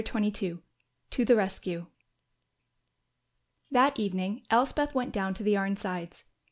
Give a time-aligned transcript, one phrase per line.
[0.03, 0.57] CHAPTER XXII
[1.11, 1.85] TO THE RESCUE
[3.69, 6.23] That evening Elspeth went down to the Arnsides.